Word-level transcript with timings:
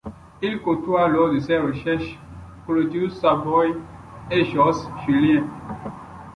Il 0.41 0.57
côtoie 0.63 1.07
lors 1.07 1.29
de 1.31 1.37
ses 1.39 1.59
recherches, 1.59 2.17
Claudius 2.65 3.13
Savoye 3.19 3.75
et 4.31 4.45
Jos 4.45 4.89
Jullien. 5.05 5.45